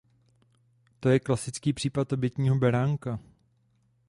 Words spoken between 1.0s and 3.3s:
je klasický případ obětního beránka.